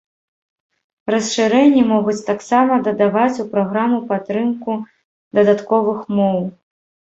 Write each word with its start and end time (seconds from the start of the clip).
Расшырэнні 1.11 1.83
могуць 1.93 2.15
таксама 2.29 2.73
дадаваць 2.89 3.41
у 3.45 3.47
праграму 3.53 4.01
падтрымку 4.09 4.81
дадатковых 5.39 5.99
моў. 6.19 6.45